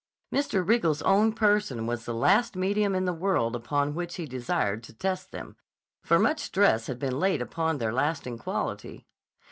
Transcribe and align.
Mr. 0.33 0.67
Riegel's 0.67 1.03
own 1.03 1.31
person 1.31 1.85
was 1.85 2.05
the 2.05 2.13
last 2.15 2.55
medium 2.55 2.95
in 2.95 3.05
the 3.05 3.13
world 3.13 3.55
upon 3.55 3.93
which 3.93 4.15
he 4.15 4.25
desired 4.25 4.81
to 4.85 4.93
test 4.93 5.31
them, 5.31 5.55
for 6.01 6.17
much 6.17 6.39
stress 6.39 6.87
had 6.87 6.97
been 6.97 7.19
laid 7.19 7.39
upon 7.39 7.77
their 7.77 7.93
lasting 7.93 8.39
quality. 8.39 9.05